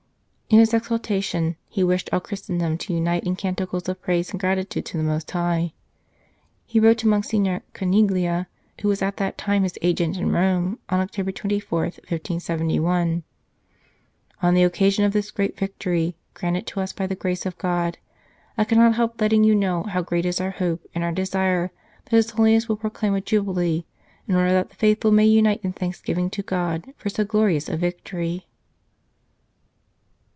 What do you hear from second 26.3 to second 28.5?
to God for so glorious a victory."